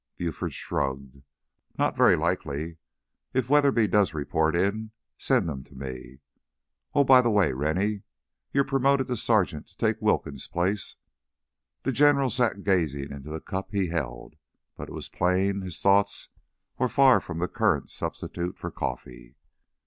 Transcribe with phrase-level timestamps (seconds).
[0.17, 1.21] Buford shrugged.
[1.77, 2.77] "Not very likely.
[3.35, 4.89] If Weatherby does report in,
[5.19, 6.21] send him to me!
[6.95, 8.01] Oh, by the way, Rennie,
[8.51, 10.95] you're promoted to sergeant to take Wilkins' place."
[11.83, 14.37] The General sat gazing into the cup he held,
[14.75, 16.29] but it was plain his thoughts
[16.79, 19.35] were far from the current substitute for coffee.